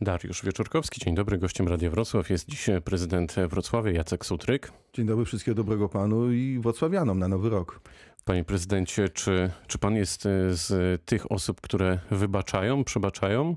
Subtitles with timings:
[0.00, 1.38] Dariusz Wieczorkowski, dzień dobry.
[1.38, 4.72] Gościem Radia Wrocław jest dziś prezydent Wrocławia Jacek Sutryk.
[4.92, 7.80] Dzień dobry, wszystkiego dobrego panu i wrocławianom na nowy rok.
[8.24, 13.56] Panie prezydencie, czy, czy pan jest z tych osób, które wybaczają, przebaczają?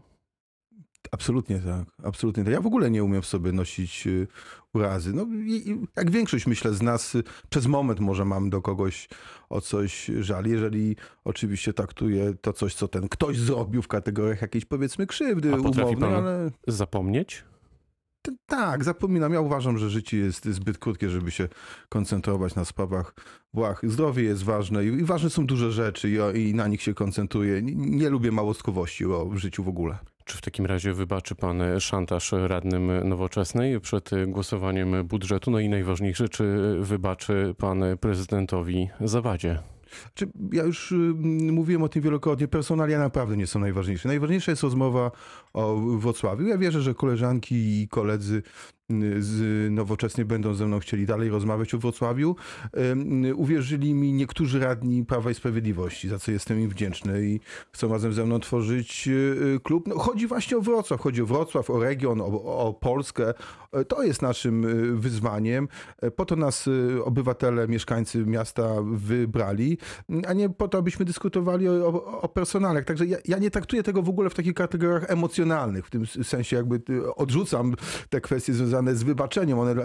[1.12, 2.54] Absolutnie tak, absolutnie tak.
[2.54, 4.28] Ja w ogóle nie umiem w sobie nosić y,
[4.74, 5.14] urazy.
[5.14, 5.28] No,
[5.98, 9.10] jak większość, myślę, z nas y, przez moment może mam do kogoś
[9.50, 14.66] o coś żal, jeżeli oczywiście traktuje to coś, co ten ktoś zrobił w kategoriach jakiejś
[14.66, 16.52] powiedzmy krzywdy umownej, ale...
[16.68, 17.44] zapomnieć?
[18.46, 19.34] Tak, zapominam.
[19.34, 21.48] Ja uważam, że życie jest zbyt krótkie, żeby się
[21.90, 23.14] koncentrować na sprawach
[23.54, 23.82] błah.
[23.84, 27.62] Zdrowie jest ważne i, i ważne są duże rzeczy i, i na nich się koncentruję.
[27.62, 29.98] Nie, nie lubię małostkowości o, w życiu w ogóle.
[30.30, 35.52] Czy w takim razie wybaczy pan szantaż radnym nowoczesnej przed głosowaniem budżetu?
[35.52, 39.60] No i najważniejsze, czy wybaczy pan prezydentowi zawadzie?
[40.14, 40.96] Czy ja już y,
[41.52, 44.08] mówiłem o tym wielokrotnie, personalia naprawdę nie są najważniejsze.
[44.08, 45.12] Najważniejsza jest rozmowa
[45.54, 46.48] o Wrocławiu.
[46.48, 48.44] Ja wierzę, że koleżanki i koledzy
[49.20, 52.36] z Nowoczesnej będą ze mną chcieli dalej rozmawiać o Wrocławiu.
[53.28, 57.40] Y, Uwierzyli mi niektórzy radni Prawa i Sprawiedliwości, za co jestem im wdzięczny i
[57.72, 59.88] chcą razem ze mną tworzyć y, klub.
[59.88, 62.26] No, chodzi właśnie o Wrocław, chodzi o Wrocław, o region, o,
[62.66, 63.34] o Polskę.
[63.74, 65.68] E, To jest naszym y, wyzwaniem.
[66.02, 69.78] E, Po to nas y, obywatele, mieszkańcy miasta wybrali,
[70.28, 72.86] a nie po to, abyśmy dyskutowali o, o, o personalach.
[72.86, 76.56] Także ja, ja nie traktuję tego w ogóle w takich kategoriach emocjonalnych, w tym sensie
[76.56, 77.76] jakby y, odrzucam
[78.10, 79.60] te kwestie związane z wybaczeniem.
[79.60, 79.76] One,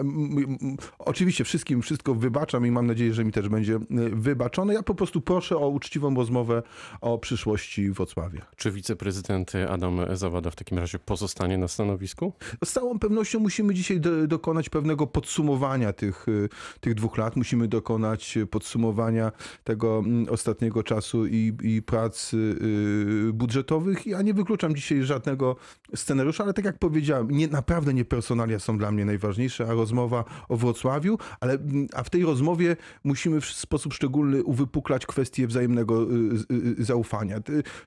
[0.99, 3.81] oczywiście wszystkim wszystko wybaczam i mam nadzieję, że mi też będzie y,
[4.13, 4.75] wybaczone.
[4.75, 6.63] Ja po prostu proszę o uczciwą rozmowę
[7.01, 8.47] o przyszłości Wrocławia.
[8.57, 12.33] Czy wiceprezydent Adam Zawada w takim razie pozostanie na stanowisku?
[12.65, 16.49] Z całą pewnością musimy dzisiaj do, dokonać pewnego podsumowania tych, y,
[16.81, 17.37] tych dwóch lat.
[17.37, 19.33] Musimy dokonać podsumowania
[19.65, 24.07] tego ostatniego czasu i, i prac y, budżetowych.
[24.07, 25.57] Ja nie wykluczam dzisiaj żadnego
[25.95, 30.25] scenariusza, ale tak jak powiedziałem, nie, naprawdę nie personalia są dla mnie najważniejsze, a rozmowa
[30.49, 36.03] o Wrocławiu, ale mm, a w tej rozmowie musimy w sposób szczególny uwypuklać kwestię wzajemnego
[36.03, 36.07] y,
[36.53, 37.37] y, y, zaufania.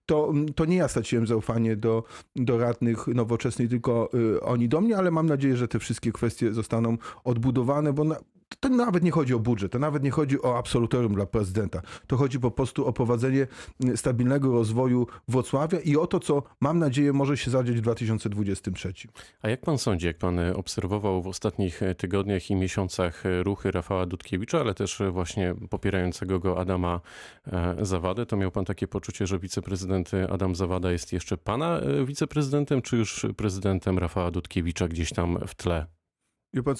[0.05, 2.03] To, to nie ja straciłem zaufanie do,
[2.35, 4.09] do radnych nowoczesnej, tylko
[4.41, 8.15] oni do mnie, ale mam nadzieję, że te wszystkie kwestie zostaną odbudowane, bo na,
[8.59, 11.81] to nawet nie chodzi o budżet, to nawet nie chodzi o absolutorium dla prezydenta.
[12.07, 13.47] To chodzi po prostu o prowadzenie
[13.85, 18.93] y, stabilnego rozwoju Wrocławia i o to, co mam nadzieję może się zadzieć w 2023.
[19.41, 24.59] A jak pan sądzi, jak pan obserwował w ostatnich tygodniach i miesiącach ruchy Rafała Dudkiewicza,
[24.59, 27.01] ale też właśnie popierającego go Adama
[27.47, 32.05] e, Zawadę, to miał pan takie poczucie, że wiceprezydent Adam Zawada jest jeszcze pana e,
[32.05, 35.96] wiceprezydentem, czy już prezydentem Rafała Dudkiewicza gdzieś tam w tle?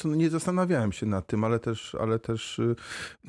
[0.05, 2.75] No nie zastanawiałem się nad tym, ale też, ale też y,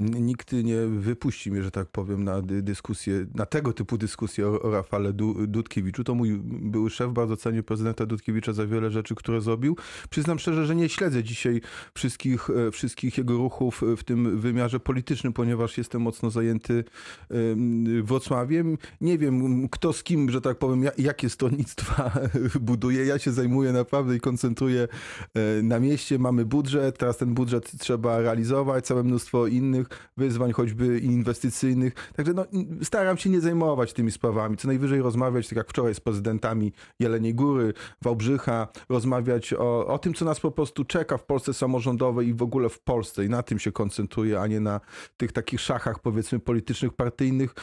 [0.00, 4.62] nikt nie wypuści mnie, że tak powiem, na dy- dyskusję, na tego typu dyskusję o,
[4.62, 6.04] o Rafale Du- Dudkiewiczu.
[6.04, 9.76] To mój były szef, bardzo cenię prezydenta Dudkiewicza za wiele rzeczy, które zrobił.
[10.10, 11.60] Przyznam szczerze, że nie śledzę dzisiaj
[11.94, 16.84] wszystkich, e, wszystkich jego ruchów w tym wymiarze politycznym, ponieważ jestem mocno zajęty
[17.30, 18.78] em, Wrocławiem.
[19.00, 22.10] Nie wiem, kto z kim, że tak powiem, ja- jakie stronnictwa
[22.60, 23.04] buduje.
[23.04, 24.88] Ja się zajmuję naprawdę i koncentruję
[25.34, 26.18] e, na mieście.
[26.28, 31.94] Mamy budżet, teraz ten budżet trzeba realizować, całe mnóstwo innych wyzwań, choćby inwestycyjnych.
[32.16, 32.44] Także no,
[32.82, 34.56] staram się nie zajmować tymi sprawami.
[34.56, 37.72] Co najwyżej rozmawiać, tak jak wczoraj z prezydentami Jeleniej Góry,
[38.02, 42.42] Wałbrzycha, rozmawiać o, o tym, co nas po prostu czeka w Polsce samorządowej i w
[42.42, 43.24] ogóle w Polsce.
[43.24, 44.80] I na tym się koncentruję, a nie na
[45.16, 47.54] tych takich szachach, powiedzmy, politycznych, partyjnych,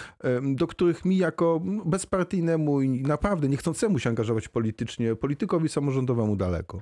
[0.41, 6.81] do których mi jako bezpartyjnemu i naprawdę niechcącemu się angażować politycznie, politykowi samorządowemu daleko.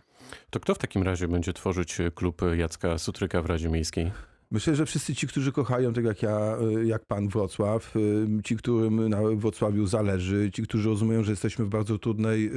[0.50, 4.12] To kto w takim razie będzie tworzyć klub Jacka Sutryka w Radzie Miejskiej?
[4.54, 8.56] Myślę, że wszyscy ci, którzy kochają, tak jak ja, y, jak pan Wrocław, y, ci,
[8.56, 12.52] którym na Wrocławiu zależy, ci, którzy rozumieją, że jesteśmy w bardzo trudnej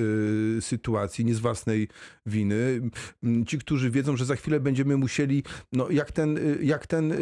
[0.58, 1.88] y, sytuacji, nie z własnej
[2.26, 2.80] winy,
[3.46, 5.42] ci, którzy wiedzą, że za chwilę będziemy musieli,
[5.72, 7.12] no jak ten, jak ten,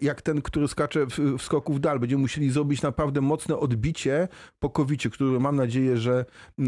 [0.00, 4.28] jak ten który skacze w, w skoku w dal, będziemy musieli zrobić naprawdę mocne odbicie
[4.58, 6.24] po covidzie, które mam nadzieję, że,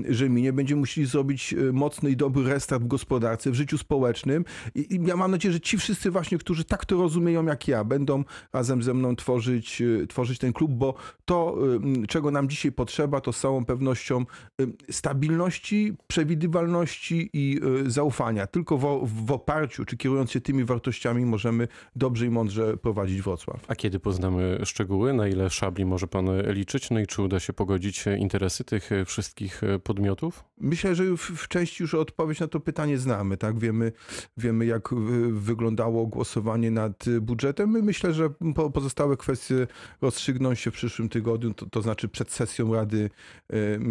[0.09, 0.53] że minie.
[0.53, 4.45] Będziemy musieli zrobić mocny i dobry restart w gospodarce, w życiu społecznym
[4.75, 7.85] i, i ja mam nadzieję, że ci wszyscy właśnie, którzy tak to rozumieją jak ja,
[7.85, 10.95] będą razem ze mną tworzyć, y, tworzyć ten klub, bo
[11.25, 11.57] to,
[12.03, 14.25] y, czego nam dzisiaj potrzeba, to z całą pewnością
[14.61, 18.47] y, stabilności, przewidywalności i zaufania.
[18.47, 23.65] Tylko w, w oparciu, czy kierując się tymi wartościami, możemy dobrze i mądrze prowadzić Wrocław.
[23.69, 27.53] A kiedy poznamy szczegóły, na ile szabli może pan liczyć, no i czy uda się
[27.53, 30.45] pogodzić interesy tych wszystkich podmiotów?
[30.59, 33.59] Myślę, że w, w części już odpowiedź na to pytanie znamy, tak?
[33.59, 33.93] Wiemy,
[34.37, 34.95] wiemy jak
[35.33, 37.71] wyglądało głosowanie nad nad budżetem.
[37.71, 39.67] My myślę, że po- pozostałe kwestie
[40.03, 43.11] rozstrzygną się w przyszłym tygodniu, to, to znaczy przed sesją Rady,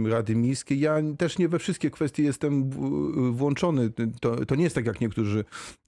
[0.05, 0.79] Rady Miejskiej.
[0.79, 2.69] Ja też nie we wszystkie kwestie jestem
[3.31, 3.89] włączony.
[4.21, 5.45] To, to nie jest tak, jak niektórzy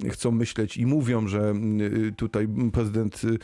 [0.09, 1.53] chcą myśleć i mówią, że
[2.17, 3.37] tutaj prezydent y,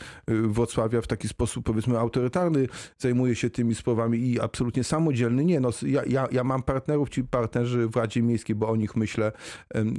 [0.48, 2.68] Wrocławia w taki sposób powiedzmy autorytarny
[2.98, 5.44] zajmuje się tymi sprawami i absolutnie samodzielny.
[5.44, 8.96] Nie, no, ja, ja, ja mam partnerów, ci partnerzy w Radzie Miejskiej, bo o nich
[8.96, 9.32] myślę,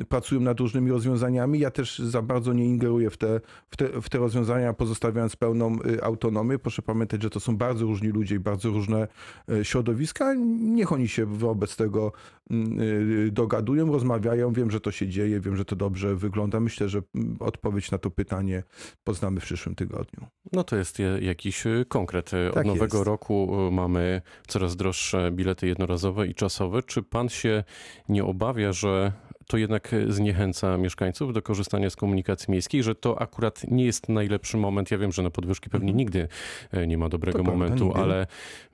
[0.10, 1.60] pracują nad różnymi rozwiązaniami.
[1.60, 5.78] Ja też za bardzo nie ingeruję w te, w te, w te rozwiązania, pozostawiając pełną
[5.86, 6.60] y, autonomię.
[6.60, 9.08] Proszę pamiętać, że to są bardzo różni ludzie i bardzo różne
[9.52, 10.34] e, środowiska.
[10.60, 12.12] Niech oni się wobec tego
[12.52, 12.80] mm,
[13.28, 14.54] y, dogadują, rozmawiają.
[14.54, 16.60] Wiem, że to się dzieje, wiem, że to dobrze wygląda.
[16.60, 18.64] Myślę, że mm, odpowiedź na to pytanie
[19.04, 20.28] poznamy w przyszłym tygodniu.
[20.54, 22.34] No to jest je- jakiś y, konkret.
[22.34, 23.08] Y, Od Tak nowego jest.
[23.08, 26.84] roku y, mamy coraz droższe bilety jednorazowe i czasowe.
[26.84, 27.64] Czy pan się
[28.10, 29.12] nie obawia, że
[29.50, 34.10] to jednak y, zniechęca mieszkańców do korzystania z komunikacji miejskiej, że to akurat nie jest
[34.10, 34.92] najlepszy moment.
[34.92, 35.98] Ja wiem, że na podwyżki pewnie Mhm.
[35.98, 36.28] nigdy
[36.74, 38.00] y, nie ma dobrego To prawda, momentu, nigdy.
[38.00, 38.28] ale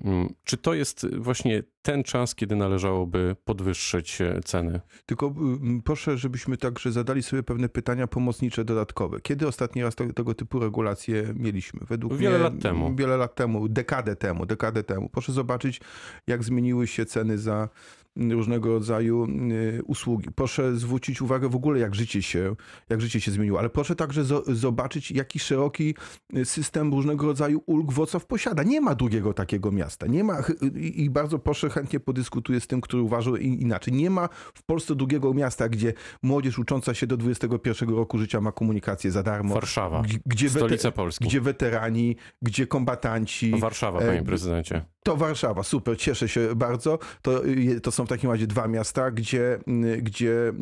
[0.06, 4.82] mm, czy to jest właśnie ten czas, kiedy należałoby podwyższyć y, ceny?
[5.06, 9.22] Tylko mm, proszę, żebyśmy także zadali sobie pewne pytania pomocnicze dodatkowe.
[9.22, 11.80] Kiedy ostatni raz te, tego typu regulacje mieliśmy?
[11.88, 12.96] Według Wiele mnie, lat temu.
[12.96, 15.10] Wiele lat temu, dekadę temu, dekadę temu.
[15.10, 15.82] Proszę zobaczyć,
[16.28, 17.70] jak zmieniły się ceny za
[18.18, 20.30] mm, różnego rodzaju y, usługi.
[20.36, 22.56] Proszę zwrócić uwagę w ogóle, jak życie się,
[22.90, 25.96] jak życie się zmieniło, ale proszę także zo- zobaczyć, jaki szeroki
[26.38, 28.64] y, system różnego rodzaju ulg Wrocław posiada.
[28.64, 30.08] Nie ma drugiego takiego miasta.
[30.08, 30.38] Nie ma,
[30.76, 33.94] i bardzo proszę, chętnie podyskutuję z tym, który uważał inaczej.
[33.94, 35.94] Nie ma w Polsce drugiego miasta, gdzie
[36.24, 39.54] młodzież ucząca się do 21 roku życia ma komunikację za darmo.
[39.54, 41.26] Warszawa, Gdzie, stolica Polski.
[41.26, 43.60] gdzie weterani, gdzie kombatanci.
[43.60, 44.86] Warszawa, panie prezydencie.
[45.06, 47.00] To Warszawa, super, cieszę się bardzo.
[47.22, 47.42] To,
[47.84, 50.54] to są w takim razie dwa miasta, gdzie, y, gdzie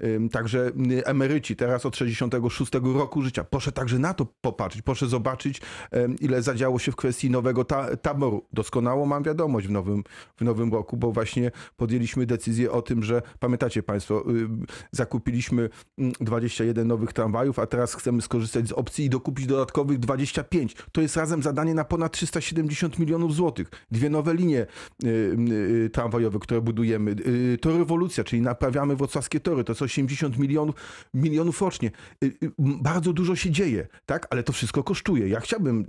[0.00, 3.44] y, także y, emeryci teraz od 66 roku życia.
[3.44, 5.60] Proszę także na to popatrzeć, proszę zobaczyć,
[6.20, 8.46] ile zadziało się w kwestii nowego ta taboru.
[8.52, 10.04] Doskonało mam wiadomość w nowym,
[10.36, 14.48] w nowym roku, bo właśnie podjęliśmy decyzję o tym, że pamiętacie Państwo, y,
[14.92, 20.76] zakupiliśmy mm, 21 nowych tramwajów, a teraz chcemy skorzystać z opcji i dokupić dodatkowych 25.
[20.92, 23.55] To jest razem zadanie na ponad 370 milionów złotych.
[23.90, 24.66] Dwie nowe linie
[25.04, 27.10] y, y, tramwajowe, które budujemy.
[27.26, 29.64] Y, to rewolucja, czyli naprawiamy wrocławskie tory.
[29.64, 30.74] To jest 80 milionów,
[31.14, 31.90] milionów rocznie.
[32.24, 34.26] Y, y, bardzo dużo się dzieje, tak?
[34.30, 35.28] Ale to wszystko kosztuje.
[35.28, 35.84] Ja chciałbym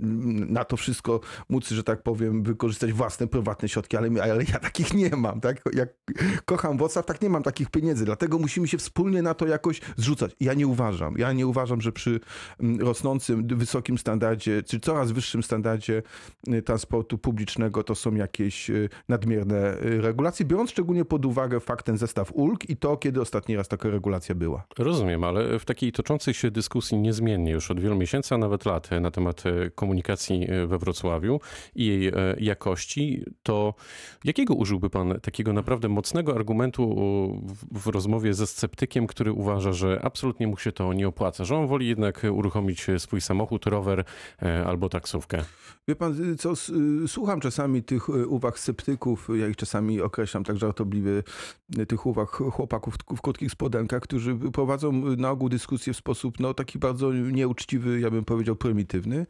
[0.52, 4.94] na to wszystko móc, że tak powiem, wykorzystać własne, prywatne środki, ale, ale ja takich
[4.94, 5.62] nie mam, tak?
[5.74, 5.88] Jak
[6.44, 8.04] kocham Wrocław, tak nie mam takich pieniędzy.
[8.04, 10.36] Dlatego musimy się wspólnie na to jakoś zrzucać.
[10.40, 11.18] Ja nie uważam.
[11.18, 12.20] Ja nie uważam, że przy
[12.78, 16.02] rosnącym, wysokim standardzie, czy coraz wyższym standardzie
[16.48, 21.86] y, transportu publicznego to są jakieś y, nadmierne y, regulacje, biorąc szczególnie pod uwagę fakt
[21.86, 24.66] ten zestaw ulg i to, kiedy ostatni raz taka regulacja była.
[24.78, 28.90] Rozumiem, ale w takiej toczącej się dyskusji niezmiennie już od wielu miesięcy, a nawet lat
[29.00, 29.42] na temat
[29.74, 31.40] komunikacji we Wrocławiu
[31.74, 33.74] i jej jakości, to
[34.24, 36.94] jakiego użyłby pan takiego naprawdę mocnego argumentu
[37.72, 41.66] w, rozmowie ze sceptykiem, który uważa, że absolutnie mu się to nie opłaca, że on
[41.66, 44.04] woli jednak uruchomić swój samochód, rower
[44.66, 45.44] albo taksówkę?
[45.88, 46.52] Wie pan, y, co
[47.04, 47.47] y, słucham czasami
[47.82, 51.22] tych y, uwag sceptyków, ja ich czasami określam tak żartobliwie,
[51.78, 56.54] y, tych uwag chłopaków w- krótkich spodenkach, którzy prowadzą na ogół dyskusję w sposób no,
[56.54, 59.26] taki bardzo nieuczciwy, ja bym powiedział prymitywny,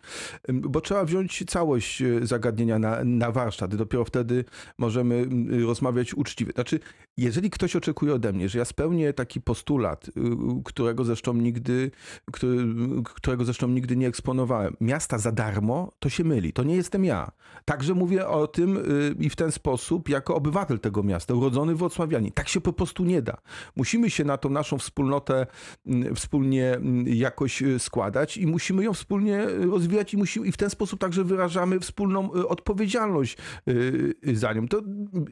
[0.50, 3.74] Ym, bo trzeba wziąć całość y, zagadnienia na, na warsztat.
[3.74, 4.44] Dopiero wtedy
[4.78, 5.14] możemy
[5.52, 6.52] y, rozmawiać uczciwie.
[6.52, 6.80] Znaczy,
[7.18, 10.12] jeżeli ktoś oczekuje ode mnie, że ja spełnię taki postulat, y,
[10.64, 11.90] którego zresztą nigdy,
[13.04, 16.52] którego zresztą nigdy nie eksponowałem, miasta za darmo, to się myli.
[16.52, 17.32] To nie jestem ja.
[17.64, 22.32] Także mówię o tym y, i w ten sposób, jako obywatel tego miasta, urodzony wrocławianin.
[22.32, 23.36] Tak się po prostu nie da.
[23.76, 25.46] Musimy się na tą naszą wspólnotę
[25.86, 30.52] mm, wspólnie mm, jakoś y, składać i musimy ją wspólnie y, rozwijać i, musimy, i
[30.52, 33.36] w ten sposób także wyrażamy wspólną y, odpowiedzialność
[33.68, 34.68] y, y, za nią.
[34.68, 34.78] To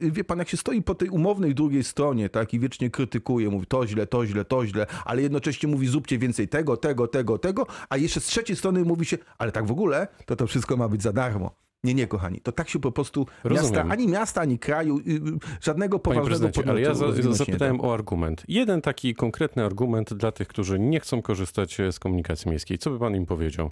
[0.03, 3.49] y, wie pan, jak się stoi po tej umownej drugiej stronie, tak, i wiecznie krytykuje,
[3.49, 7.39] mówi to źle, to źle, to źle, ale jednocześnie mówi zróbcie więcej tego, tego, tego,
[7.39, 10.77] tego, a jeszcze z trzeciej strony mówi się, ale tak w ogóle, to to wszystko
[10.77, 11.67] ma być za darmo.
[11.85, 12.41] Nie, nie, kochani.
[12.41, 13.75] To tak się po prostu Rozumiem.
[13.75, 15.21] miasta, ani miasta, ani kraju, y, y,
[15.61, 18.43] żadnego poważnego prezydencie, ale ja podmiotu za, zapytałem o argument.
[18.49, 22.79] Jeden taki konkretny argument dla tych, którzy nie chcą korzystać e, z komunikacji miejskiej.
[22.79, 23.71] Co by pan im powiedział?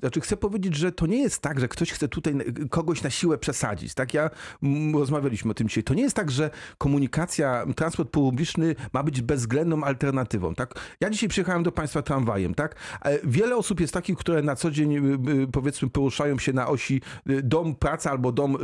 [0.00, 2.34] Znaczy chcę powiedzieć, że to nie jest tak, że ktoś chce tutaj
[2.70, 3.94] kogoś na siłę przesadzić.
[3.94, 4.30] Tak, ja
[4.94, 5.84] rozmawialiśmy o tym dzisiaj.
[5.84, 10.54] To nie jest tak, że komunikacja, transport publiczny ma być bezwzględną alternatywą.
[10.54, 12.54] Tak, ja dzisiaj przyjechałem do państwa tramwajem.
[12.54, 16.52] Tak, E, wiele osób jest takich, które na co dzień y, y, powiedzmy poruszają się
[16.52, 17.00] na osi
[17.30, 18.56] y, dom, praca albo dom,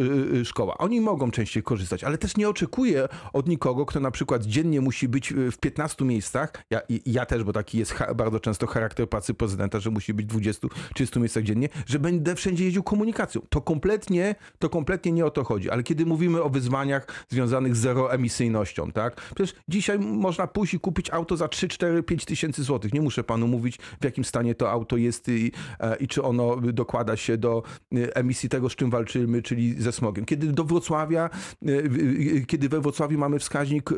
[0.44, 0.78] szkoła.
[0.78, 5.08] Oni mogą częściej korzystać, ale też nie oczekuję od nikogo, kto na przykład dziennie musi
[5.08, 6.52] być w 15 miejscach.
[6.70, 10.68] Ja, ja też, bo taki jest bardzo często charakter pracy prezydenta, że musi być 20
[10.96, 13.40] 30 miejscach dziennie, że będę wszędzie jeździł komunikacją.
[13.48, 15.70] To kompletnie, to kompletnie nie o to chodzi.
[15.70, 19.16] Ale kiedy mówimy o wyzwaniach związanych z zeroemisyjnością, tak?
[19.34, 22.94] Przecież dzisiaj można pójść i kupić auto za 3, 4, 5 tysięcy złotych.
[22.94, 26.56] Nie muszę panu mówić, w jakim stanie to auto jest i, e, i czy ono
[26.56, 27.62] dokłada się do
[27.94, 30.24] e, emisji tego, z czym walczymy, czyli ze smogiem.
[30.24, 31.30] Kiedy do Wrocławia,
[31.66, 33.90] e, kiedy we Wrocławiu mamy wskaźnik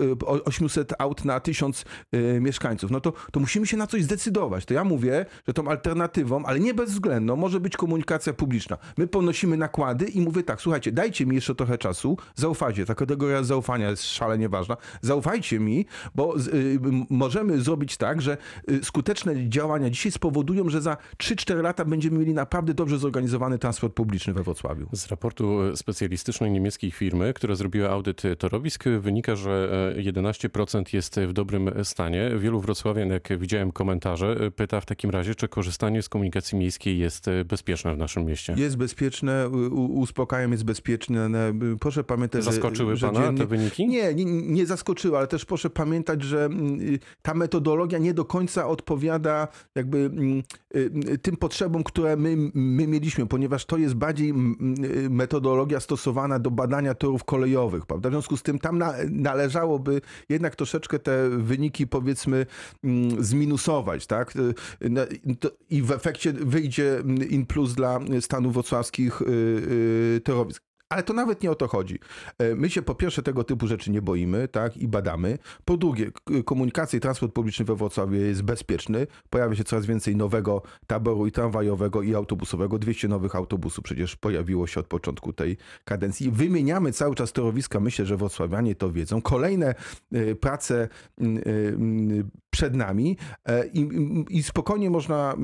[0.44, 1.84] 800 aut na 1000
[2.40, 4.64] mieszkańców, no to, to musimy się na coś zdecydować.
[4.64, 8.78] To ja mówię, że tą alternatywą, ale nie bez bezwzględną może być komunikacja publiczna.
[8.96, 13.42] My ponosimy nakłady i mówię tak, słuchajcie, dajcie mi jeszcze trochę czasu, zaufajcie, ta kategoria
[13.42, 16.78] zaufania jest szalenie ważna, zaufajcie mi, bo y,
[17.10, 18.36] możemy zrobić tak, że
[18.70, 23.94] y, skuteczne działania dzisiaj spowodują, że za 3-4 lata będziemy mieli naprawdę dobrze zorganizowany transport
[23.94, 24.88] publiczny we Wrocławiu.
[24.92, 31.32] Z raportu specjalistycznej niemieckiej firmy, która zrobiła audyt torowisk, wynika, że 11% e, jest w
[31.32, 32.30] dobrym stanie.
[32.38, 36.98] Wielu wrocławian, jak widziałem komentarze, pyta w takim razie, czy korzystanie z komunikacji miejskiej miejskiej
[36.98, 38.54] jest e, bezpieczne w naszym mieście?
[38.56, 41.30] Jest bezpieczne, uspokajam, jest bezpieczne.
[41.80, 43.38] Proszę pamiętać, Zaskoczyły że, pana dziennie...
[43.38, 43.88] te wyniki?
[43.88, 48.24] Nie, nie, nie zaskoczyły, ale też proszę pamiętać, że mm, y, ta metodologia nie do
[48.24, 50.42] końca odpowiada jakby mm,
[50.76, 54.34] y, y, tym potrzebom, które my, my mieliśmy, ponieważ to jest bardziej
[55.10, 58.08] metodologia stosowana do badania torów kolejowych, prawda?
[58.08, 62.46] W związku z tym tam na, należałoby jednak troszeczkę te wyniki powiedzmy
[62.84, 64.34] mm, zminusować, tak?
[65.70, 69.24] I w efekcie wyjdzie wyjdzie in plus dla stanów wrocławskich y,
[70.16, 70.68] y, torowisk.
[70.88, 71.98] Ale to nawet nie o to chodzi.
[72.38, 75.38] E, my się po pierwsze tego typu rzeczy nie boimy, tak, i badamy.
[75.64, 76.10] Po drugie,
[76.44, 79.06] komunikacja i transport publiczny we Wrocławiu jest bezpieczny.
[79.30, 82.78] Pojawia się coraz więcej nowego taboru i tramwajowego i autobusowego.
[82.78, 86.30] 200 nowych autobusów przecież pojawiło się od początku tej kadencji.
[86.30, 87.80] Wymieniamy cały czas torowiska.
[87.80, 89.22] Myślę, że wrocławianie to wiedzą.
[89.22, 89.74] Kolejne
[90.12, 90.88] e, prace
[92.58, 93.16] przed nami
[93.72, 93.88] i,
[94.30, 95.34] i spokojnie można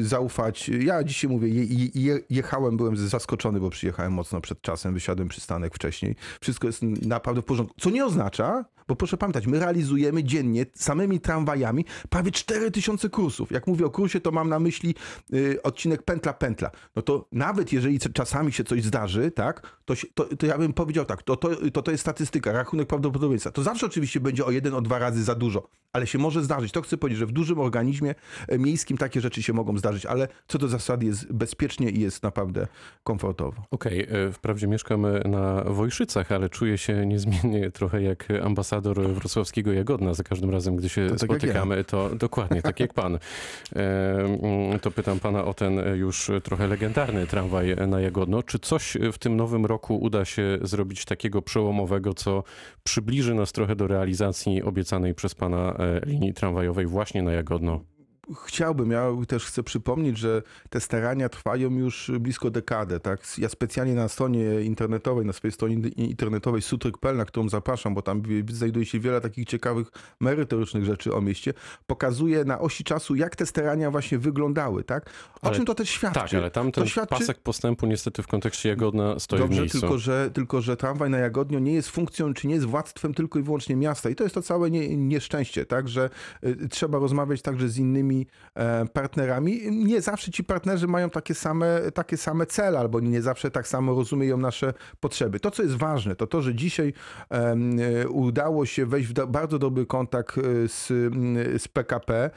[0.00, 0.68] zaufać.
[0.68, 1.48] Ja dzisiaj mówię,
[1.94, 6.16] je, jechałem, byłem zaskoczony, bo przyjechałem mocno przed czasem, wysiadłem przystanek wcześniej.
[6.40, 7.74] Wszystko jest naprawdę w porządku.
[7.80, 13.50] Co nie oznacza, bo proszę pamiętać, my realizujemy dziennie samymi tramwajami prawie 4000 kursów.
[13.50, 14.94] Jak mówię o kursie, to mam na myśli
[15.34, 16.70] y, odcinek pętla-pętla.
[16.96, 21.04] No to nawet jeżeli czasami się coś zdarzy, tak, to, to, to ja bym powiedział
[21.04, 23.50] tak, to, to, to, to jest statystyka, rachunek prawdopodobieństwa.
[23.50, 26.72] To zawsze oczywiście będzie o jeden, o dwa razy za dużo, ale się może zdarzyć.
[26.72, 28.14] To chcę powiedzieć, że w dużym organizmie
[28.48, 32.22] e, miejskim takie rzeczy się mogą zdarzyć, ale co do zasady jest bezpiecznie i jest
[32.22, 32.66] naprawdę
[33.04, 33.62] komfortowo.
[33.70, 34.18] Okej, okay.
[34.18, 40.14] E, wprawdzie mieszkam na Wojszycach, ale czuję się niezmiennie trochę jak ambasador wrocławskiego Jagodna.
[40.14, 41.84] Za każdym razem, gdy się to tak spotykamy, ja.
[41.84, 43.18] to dokładnie tak jak pan.
[43.76, 48.42] E, to pytam pana o ten już trochę legendarny tramwaj na Jagodno.
[48.42, 52.42] Czy coś w tym nowym roku uda się zrobić takiego przełomowego, co
[52.84, 57.80] przybliży nas trochę do realizacji obiecanej przez pana e, linii tramwajowej właśnie na Jagodno?
[58.46, 63.00] Chciałbym, ja też chcę przypomnieć, że te starania trwają już blisko dekadę.
[63.00, 63.20] Tak?
[63.38, 68.22] Ja specjalnie na stronie internetowej, na swojej stronie internetowej sutryk.pl, na którą zapraszam, bo tam
[68.50, 69.88] znajduje się wiele takich ciekawych,
[70.20, 71.54] merytorycznych rzeczy o mieście,
[71.86, 74.84] pokazuję na osi czasu, jak te starania właśnie wyglądały.
[74.84, 75.10] Tak?
[75.42, 76.20] O ale, czym to też świadczy?
[76.20, 77.18] Tak, ale tam ten świadczy...
[77.18, 79.80] pasek postępu niestety w kontekście Jagodna stoi Dobrze, w miejscu.
[79.80, 83.38] Tylko że, tylko, że tramwaj na Jagodnio nie jest funkcją, czy nie jest władztwem tylko
[83.38, 84.10] i wyłącznie miasta.
[84.10, 85.88] I to jest to całe nie, nieszczęście, tak?
[85.88, 86.10] że
[86.44, 88.19] y, trzeba rozmawiać także z innymi
[88.54, 89.60] E, partnerami.
[89.70, 93.94] Nie zawsze ci partnerzy mają takie same, takie same cele, albo nie zawsze tak samo
[93.94, 95.40] rozumieją nasze potrzeby.
[95.40, 96.92] To, co jest ważne, to to, że dzisiaj
[97.30, 100.86] e, udało się wejść w bardzo dobry kontakt e, z,
[101.62, 102.30] z PKP,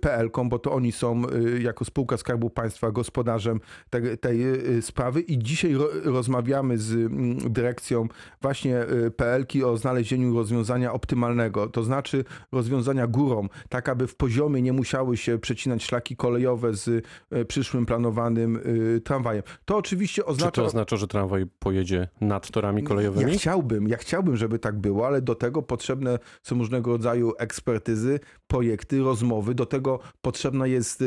[0.00, 1.22] PLK, bo to oni są
[1.60, 4.42] jako spółka Skarbu Państwa gospodarzem tej, tej
[4.80, 7.12] sprawy i dzisiaj ro, rozmawiamy z
[7.52, 8.08] dyrekcją
[8.42, 8.84] właśnie
[9.16, 15.16] PLK o znalezieniu rozwiązania optymalnego, to znaczy rozwiązania górą, tak aby w poziomie nie musiały
[15.16, 18.60] się przecinać szlaki kolejowe z e, przyszłym planowanym
[18.96, 19.42] e, tramwajem.
[19.64, 20.50] To oczywiście oznacza...
[20.50, 23.32] Czy to oznacza, że tramwaj pojedzie nad torami kolejowymi?
[23.32, 28.20] Ja chciałbym, ja chciałbym, żeby tak było, ale do tego potrzebne są różnego rodzaju ekspertyzy,
[28.46, 29.54] projekty, rozmowy.
[29.54, 31.04] Do tego potrzebna jest e,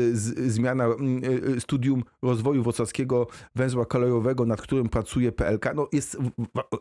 [0.50, 0.88] zmiana
[1.58, 5.74] studium rozwoju wrocławskiego węzła kolejowego, nad którym pracuje PLK.
[5.74, 6.16] No jest,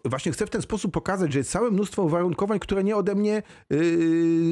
[0.06, 3.44] właśnie chcę w ten sposób pokazać, że jest całe mnóstwo uwarunkowań, które nie ode mnie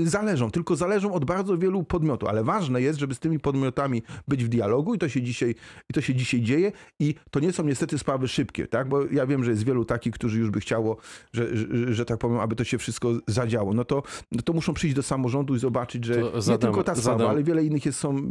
[0.03, 2.20] zależą, tylko zależą od bardzo wielu podmiotów.
[2.21, 5.55] Podmiotu, ale ważne jest, żeby z tymi podmiotami być w dialogu i to się dzisiaj,
[5.89, 8.89] i to się dzisiaj dzieje i to nie są niestety sprawy szybkie, tak?
[8.89, 10.97] Bo ja wiem, że jest wielu takich, którzy już by chciało,
[11.33, 13.73] że, że, że tak powiem, aby to się wszystko zadziało.
[13.73, 16.15] No to, no to muszą przyjść do samorządu i zobaczyć, że
[16.51, 18.21] nie tylko ta sprawa, zadam- ale wiele innych jest są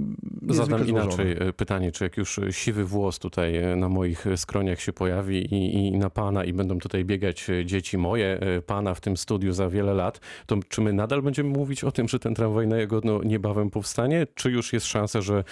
[0.48, 4.80] Zadam inaczej e, pytanie, czy jak już siwy włos tutaj e, na moich e, skroniach
[4.80, 9.16] się pojawi i, i na pana i będą tutaj biegać dzieci moje, pana w tym
[9.16, 12.66] studiu za wiele lat, to czy my nadal będziemy mówić o tym, że ten tramwaj
[12.66, 15.44] na Jagodno niebawem powstanie, czy już jest szansa, że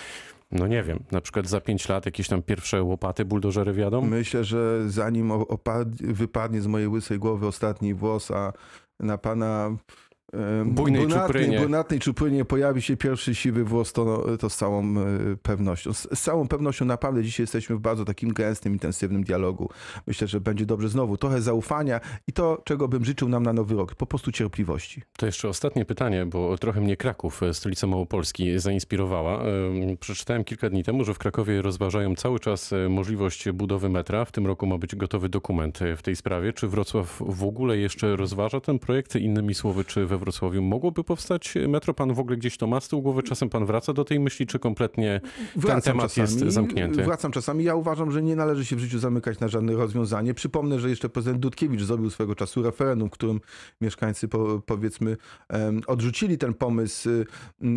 [0.50, 4.00] no nie wiem, na przykład za pięć lat jakieś tam pierwsze łopaty, buldożery wjadą?
[4.00, 5.32] Myślę, że zanim
[6.00, 8.52] wypadnie z mojej łysej głowy ostatni włos, a
[9.00, 9.76] na pana
[10.64, 11.58] Bujnej brunatnej, czuprynie.
[11.58, 15.04] brunatnej czuprynie pojawi się pierwszy siwy włos, to, to z całą e,
[15.42, 15.92] pewnością.
[15.92, 19.70] Z, z całą pewnością naprawdę dzisiaj jesteśmy w bardzo takim gęstym, intensywnym dialogu.
[20.06, 21.16] Myślę, że będzie dobrze znowu.
[21.16, 25.02] Trochę zaufania i to, czego bym życzył nam na nowy rok, po prostu cierpliwości.
[25.16, 29.42] To jeszcze ostatnie pytanie, bo trochę mnie Kraków, e, stolica Małopolski, zainspirowała.
[30.00, 34.25] Przeczytałem kilka dni temu, że w Krakowie rozważają cały czas e, możliwość budowy metra.
[34.25, 36.52] W tym roku ma być gotowy dokument w tej sprawie.
[36.52, 39.16] Czy Wrocław w ogóle jeszcze rozważa ten projekt?
[39.16, 41.95] Innymi słowy, czy we Wrocławiu mogłoby powstać metro?
[41.95, 43.23] Pan w ogóle gdzieś to ma z tyłu głowy?
[43.23, 45.21] Czasem pan wraca do tej myśli, czy kompletnie
[45.67, 47.03] ten temat jest zamknięty?
[47.03, 47.65] Wracam czasami.
[47.65, 50.35] Ja uważam, że nie należy się w życiu zamykać na żadne rozwiązanie.
[50.35, 53.41] Przypomnę, że jeszcze prezydent Dudkiewicz zrobił swego czasu referendum, w którym
[53.81, 55.17] mieszkańcy po, powiedzmy
[55.87, 57.27] odrzucili ten pomysł y,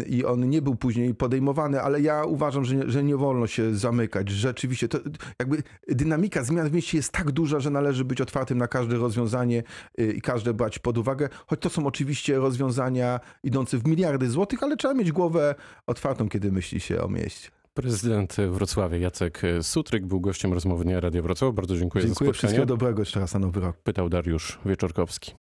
[0.08, 3.76] i on nie był później podejmowany, ale ja uważam, że nie, że nie wolno się
[3.76, 4.30] zamykać.
[4.30, 5.00] Rzeczywiście, to
[5.40, 9.64] jakby dynamika zmian w mieście jest tak duża, że należy być otwartym na każde rozwiązanie
[10.00, 14.64] y, i każde brać pod uwagę, choć to są oczywiście rozwiązania idące w miliardy złotych,
[14.64, 15.56] ale trzeba mieć głowę
[15.88, 17.50] otwartą, kiedy myśli się o mieście.
[17.74, 21.56] Prezydent Wrocławia Jacek Sutryk był gościem rozmowy Radio Wrocław.
[21.56, 22.34] Bardzo dziękuję, Dziękuję, za spotkanie.
[22.34, 23.78] wszystkiego dobrego jeszcze raz na nowy rok.
[23.78, 25.32] Pytał Dariusz Wieczorkowski.